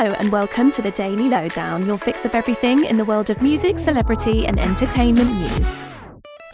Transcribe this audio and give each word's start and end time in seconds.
Hello, 0.00 0.14
and 0.14 0.32
welcome 0.32 0.70
to 0.70 0.80
the 0.80 0.92
Daily 0.92 1.28
Lowdown, 1.28 1.84
your 1.84 1.98
fix 1.98 2.24
of 2.24 2.34
everything 2.34 2.86
in 2.86 2.96
the 2.96 3.04
world 3.04 3.28
of 3.28 3.42
music, 3.42 3.78
celebrity, 3.78 4.46
and 4.46 4.58
entertainment 4.58 5.30
news. 5.30 5.82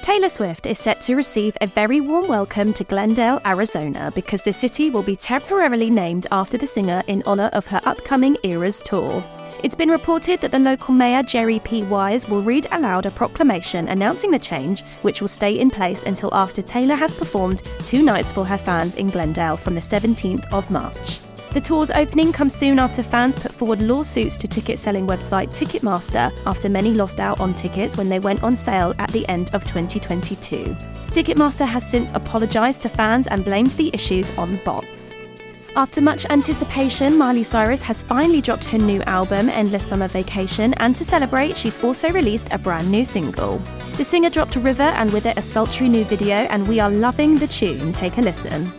Taylor 0.00 0.28
Swift 0.28 0.64
is 0.64 0.78
set 0.78 1.00
to 1.00 1.16
receive 1.16 1.56
a 1.60 1.66
very 1.66 2.00
warm 2.00 2.28
welcome 2.28 2.72
to 2.72 2.84
Glendale, 2.84 3.40
Arizona, 3.44 4.12
because 4.14 4.44
the 4.44 4.52
city 4.52 4.90
will 4.90 5.02
be 5.02 5.16
temporarily 5.16 5.90
named 5.90 6.28
after 6.30 6.56
the 6.56 6.68
singer 6.68 7.02
in 7.08 7.20
honor 7.26 7.50
of 7.52 7.66
her 7.66 7.80
upcoming 7.82 8.36
Eras 8.44 8.80
tour. 8.80 9.24
It's 9.64 9.74
been 9.74 9.90
reported 9.90 10.40
that 10.40 10.52
the 10.52 10.60
local 10.60 10.94
mayor, 10.94 11.24
Jerry 11.24 11.58
P. 11.58 11.82
Weiers, 11.82 12.28
will 12.28 12.42
read 12.42 12.68
aloud 12.70 13.06
a 13.06 13.10
proclamation 13.10 13.88
announcing 13.88 14.30
the 14.30 14.38
change, 14.38 14.84
which 15.02 15.20
will 15.20 15.26
stay 15.26 15.58
in 15.58 15.68
place 15.68 16.04
until 16.04 16.32
after 16.32 16.62
Taylor 16.62 16.94
has 16.94 17.12
performed 17.12 17.64
two 17.82 18.04
nights 18.04 18.30
for 18.30 18.44
her 18.44 18.58
fans 18.58 18.94
in 18.94 19.10
Glendale 19.10 19.56
from 19.56 19.74
the 19.74 19.80
17th 19.80 20.48
of 20.52 20.70
March. 20.70 21.18
The 21.52 21.60
tour's 21.60 21.90
opening 21.90 22.32
comes 22.32 22.54
soon 22.54 22.78
after 22.78 23.02
fans 23.02 23.36
put 23.36 23.52
forward 23.52 23.82
lawsuits 23.82 24.38
to 24.38 24.48
ticket 24.48 24.78
selling 24.78 25.06
website 25.06 25.50
Ticketmaster 25.50 26.32
after 26.46 26.70
many 26.70 26.94
lost 26.94 27.20
out 27.20 27.40
on 27.40 27.52
tickets 27.52 27.94
when 27.94 28.08
they 28.08 28.18
went 28.18 28.42
on 28.42 28.56
sale 28.56 28.94
at 28.98 29.10
the 29.12 29.28
end 29.28 29.54
of 29.54 29.62
2022. 29.64 30.74
Ticketmaster 31.08 31.66
has 31.66 31.86
since 31.86 32.10
apologised 32.12 32.80
to 32.80 32.88
fans 32.88 33.26
and 33.26 33.44
blamed 33.44 33.72
the 33.72 33.90
issues 33.92 34.36
on 34.38 34.56
bots. 34.64 35.14
After 35.76 36.00
much 36.00 36.24
anticipation, 36.30 37.18
Miley 37.18 37.44
Cyrus 37.44 37.82
has 37.82 38.00
finally 38.00 38.40
dropped 38.40 38.64
her 38.64 38.78
new 38.78 39.02
album, 39.02 39.50
Endless 39.50 39.86
Summer 39.86 40.08
Vacation, 40.08 40.72
and 40.78 40.96
to 40.96 41.04
celebrate, 41.04 41.54
she's 41.54 41.82
also 41.84 42.10
released 42.10 42.48
a 42.50 42.58
brand 42.58 42.90
new 42.90 43.04
single. 43.04 43.58
The 43.98 44.04
singer 44.04 44.30
dropped 44.30 44.56
River 44.56 44.82
and 44.82 45.12
with 45.12 45.26
it 45.26 45.38
a 45.38 45.42
sultry 45.42 45.90
new 45.90 46.04
video, 46.04 46.36
and 46.36 46.66
we 46.66 46.80
are 46.80 46.90
loving 46.90 47.36
the 47.36 47.46
tune. 47.46 47.92
Take 47.92 48.16
a 48.16 48.22
listen. 48.22 48.72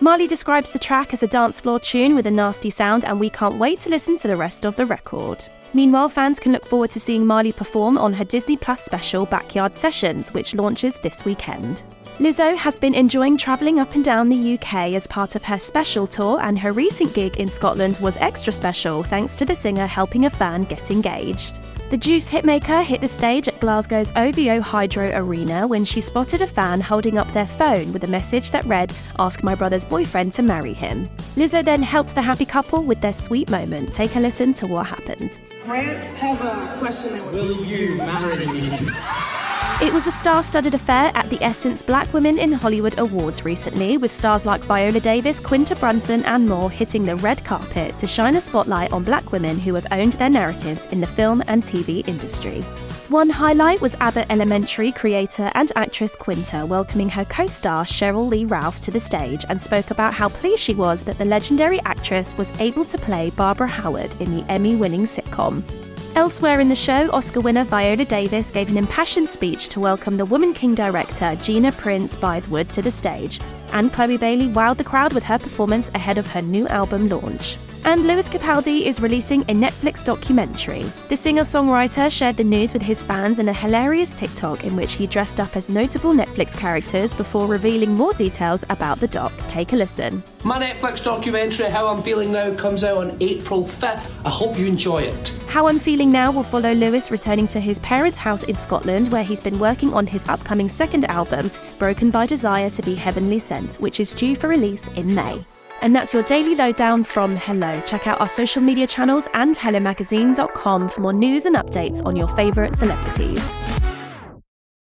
Miley 0.00 0.26
describes 0.26 0.70
the 0.70 0.78
track 0.78 1.12
as 1.12 1.22
a 1.22 1.28
dance 1.28 1.60
floor 1.60 1.78
tune 1.78 2.16
with 2.16 2.26
a 2.26 2.30
nasty 2.30 2.68
sound, 2.68 3.04
and 3.04 3.18
we 3.18 3.30
can't 3.30 3.58
wait 3.58 3.78
to 3.80 3.88
listen 3.88 4.16
to 4.18 4.28
the 4.28 4.36
rest 4.36 4.64
of 4.64 4.74
the 4.74 4.84
record. 4.86 5.48
Meanwhile, 5.72 6.08
fans 6.08 6.40
can 6.40 6.52
look 6.52 6.66
forward 6.66 6.90
to 6.90 7.00
seeing 7.00 7.24
Miley 7.24 7.52
perform 7.52 7.96
on 7.96 8.12
her 8.12 8.24
Disney 8.24 8.56
Plus 8.56 8.84
special 8.84 9.24
Backyard 9.24 9.74
Sessions, 9.74 10.32
which 10.32 10.54
launches 10.54 10.96
this 10.96 11.24
weekend. 11.24 11.84
Lizzo 12.18 12.56
has 12.56 12.76
been 12.76 12.94
enjoying 12.94 13.36
travelling 13.36 13.78
up 13.78 13.94
and 13.94 14.04
down 14.04 14.28
the 14.28 14.54
UK 14.54 14.94
as 14.94 15.06
part 15.06 15.36
of 15.36 15.44
her 15.44 15.58
special 15.58 16.06
tour, 16.06 16.38
and 16.40 16.58
her 16.58 16.72
recent 16.72 17.14
gig 17.14 17.36
in 17.38 17.48
Scotland 17.48 17.96
was 17.98 18.16
extra 18.16 18.52
special 18.52 19.04
thanks 19.04 19.36
to 19.36 19.44
the 19.44 19.54
singer 19.54 19.86
helping 19.86 20.26
a 20.26 20.30
fan 20.30 20.64
get 20.64 20.90
engaged. 20.90 21.60
The 21.94 22.00
Juice 22.00 22.28
hitmaker 22.28 22.82
hit 22.82 23.00
the 23.00 23.06
stage 23.06 23.46
at 23.46 23.60
Glasgow's 23.60 24.10
OVO 24.16 24.60
Hydro 24.60 25.12
Arena 25.14 25.64
when 25.64 25.84
she 25.84 26.00
spotted 26.00 26.42
a 26.42 26.46
fan 26.48 26.80
holding 26.80 27.18
up 27.18 27.32
their 27.32 27.46
phone 27.46 27.92
with 27.92 28.02
a 28.02 28.08
message 28.08 28.50
that 28.50 28.64
read, 28.64 28.92
Ask 29.20 29.44
my 29.44 29.54
brother's 29.54 29.84
boyfriend 29.84 30.32
to 30.32 30.42
marry 30.42 30.72
him. 30.72 31.08
Lizzo 31.36 31.64
then 31.64 31.84
helped 31.84 32.16
the 32.16 32.20
happy 32.20 32.46
couple 32.46 32.82
with 32.82 33.00
their 33.00 33.12
sweet 33.12 33.48
moment. 33.48 33.94
Take 33.94 34.16
a 34.16 34.18
listen 34.18 34.52
to 34.54 34.66
what 34.66 34.86
happened. 34.86 35.38
Grant 35.62 36.04
has 36.04 36.40
a 36.40 36.78
question 36.80 37.12
that 37.12 37.24
would 37.26 37.34
Will 37.34 37.64
you 37.64 37.98
marry 37.98 38.44
me? 38.44 39.43
It 39.82 39.92
was 39.92 40.06
a 40.06 40.12
star 40.12 40.44
studded 40.44 40.74
affair 40.74 41.10
at 41.16 41.28
the 41.30 41.42
Essence 41.42 41.82
Black 41.82 42.10
Women 42.12 42.38
in 42.38 42.52
Hollywood 42.52 42.96
Awards 42.98 43.44
recently, 43.44 43.98
with 43.98 44.12
stars 44.12 44.46
like 44.46 44.62
Viola 44.62 45.00
Davis, 45.00 45.40
Quinta 45.40 45.74
Brunson, 45.74 46.24
and 46.26 46.48
more 46.48 46.70
hitting 46.70 47.04
the 47.04 47.16
red 47.16 47.44
carpet 47.44 47.98
to 47.98 48.06
shine 48.06 48.36
a 48.36 48.40
spotlight 48.40 48.92
on 48.92 49.02
black 49.02 49.32
women 49.32 49.58
who 49.58 49.74
have 49.74 49.86
owned 49.90 50.12
their 50.14 50.30
narratives 50.30 50.86
in 50.86 51.00
the 51.00 51.06
film 51.08 51.42
and 51.48 51.64
TV 51.64 52.06
industry. 52.06 52.62
One 53.08 53.28
highlight 53.28 53.80
was 53.80 53.96
Abbott 53.96 54.28
Elementary 54.30 54.92
creator 54.92 55.50
and 55.54 55.72
actress 55.74 56.14
Quinta 56.14 56.64
welcoming 56.64 57.10
her 57.10 57.24
co 57.24 57.48
star 57.48 57.84
Sheryl 57.84 58.28
Lee 58.28 58.44
Ralph 58.44 58.80
to 58.82 58.92
the 58.92 59.00
stage 59.00 59.44
and 59.48 59.60
spoke 59.60 59.90
about 59.90 60.14
how 60.14 60.28
pleased 60.28 60.62
she 60.62 60.74
was 60.74 61.02
that 61.02 61.18
the 61.18 61.24
legendary 61.24 61.80
actress 61.80 62.34
was 62.36 62.52
able 62.60 62.84
to 62.84 62.96
play 62.96 63.30
Barbara 63.30 63.68
Howard 63.68 64.14
in 64.20 64.36
the 64.36 64.50
Emmy 64.50 64.76
winning 64.76 65.02
sitcom. 65.02 65.83
Elsewhere 66.16 66.60
in 66.60 66.68
the 66.68 66.76
show, 66.76 67.10
Oscar 67.10 67.40
winner 67.40 67.64
Viola 67.64 68.04
Davis 68.04 68.52
gave 68.52 68.68
an 68.68 68.76
impassioned 68.76 69.28
speech 69.28 69.68
to 69.70 69.80
welcome 69.80 70.16
the 70.16 70.24
Woman 70.24 70.54
King 70.54 70.72
director 70.72 71.34
Gina 71.42 71.72
Prince 71.72 72.14
Bythewood 72.14 72.70
to 72.70 72.82
the 72.82 72.92
stage, 72.92 73.40
and 73.72 73.92
Chloe 73.92 74.16
Bailey 74.16 74.46
wowed 74.46 74.76
the 74.76 74.84
crowd 74.84 75.12
with 75.12 75.24
her 75.24 75.40
performance 75.40 75.90
ahead 75.92 76.16
of 76.16 76.26
her 76.28 76.40
new 76.40 76.68
album 76.68 77.08
launch. 77.08 77.58
And 77.84 78.06
Lewis 78.06 78.28
Capaldi 78.28 78.82
is 78.82 79.00
releasing 79.00 79.42
a 79.42 79.54
Netflix 79.54 80.04
documentary. 80.04 80.84
The 81.08 81.16
singer 81.16 81.42
songwriter 81.42 82.10
shared 82.12 82.36
the 82.36 82.44
news 82.44 82.72
with 82.72 82.80
his 82.80 83.02
fans 83.02 83.40
in 83.40 83.48
a 83.48 83.52
hilarious 83.52 84.12
TikTok 84.12 84.62
in 84.62 84.76
which 84.76 84.92
he 84.94 85.08
dressed 85.08 85.40
up 85.40 85.56
as 85.56 85.68
notable 85.68 86.14
Netflix 86.14 86.56
characters 86.56 87.12
before 87.12 87.48
revealing 87.48 87.92
more 87.92 88.12
details 88.14 88.64
about 88.70 89.00
the 89.00 89.08
doc. 89.08 89.32
Take 89.48 89.72
a 89.72 89.76
listen. 89.76 90.22
My 90.44 90.62
Netflix 90.62 91.02
documentary, 91.04 91.68
How 91.68 91.88
I'm 91.88 92.04
Feeling 92.04 92.30
Now, 92.32 92.54
comes 92.54 92.84
out 92.84 92.98
on 92.98 93.16
April 93.20 93.64
5th. 93.64 94.10
I 94.24 94.30
hope 94.30 94.56
you 94.56 94.66
enjoy 94.66 94.98
it. 94.98 95.32
How 95.54 95.68
I'm 95.68 95.78
Feeling 95.78 96.10
Now 96.10 96.32
will 96.32 96.42
follow 96.42 96.72
Lewis 96.72 97.12
returning 97.12 97.46
to 97.46 97.60
his 97.60 97.78
parents' 97.78 98.18
house 98.18 98.42
in 98.42 98.56
Scotland, 98.56 99.12
where 99.12 99.22
he's 99.22 99.40
been 99.40 99.60
working 99.60 99.94
on 99.94 100.04
his 100.04 100.24
upcoming 100.28 100.68
second 100.68 101.04
album, 101.04 101.48
Broken 101.78 102.10
by 102.10 102.26
Desire 102.26 102.68
to 102.70 102.82
be 102.82 102.96
Heavenly 102.96 103.38
Sent, 103.38 103.76
which 103.76 104.00
is 104.00 104.12
due 104.12 104.34
for 104.34 104.48
release 104.48 104.88
in 104.96 105.14
May. 105.14 105.46
And 105.80 105.94
that's 105.94 106.12
your 106.12 106.24
daily 106.24 106.56
lowdown 106.56 107.04
from 107.04 107.36
Hello. 107.36 107.80
Check 107.82 108.08
out 108.08 108.20
our 108.20 108.26
social 108.26 108.62
media 108.62 108.88
channels 108.88 109.28
and 109.32 109.56
HelloMagazine.com 109.56 110.88
for 110.88 111.00
more 111.00 111.12
news 111.12 111.46
and 111.46 111.54
updates 111.54 112.04
on 112.04 112.16
your 112.16 112.26
favourite 112.34 112.74
celebrities. 112.74 113.40